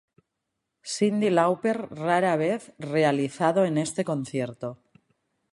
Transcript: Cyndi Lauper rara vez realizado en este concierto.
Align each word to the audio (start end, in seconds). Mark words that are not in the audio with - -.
Cyndi 0.93 1.29
Lauper 1.33 1.77
rara 2.05 2.35
vez 2.35 2.71
realizado 2.79 3.65
en 3.65 3.77
este 3.77 4.03
concierto. 4.03 4.81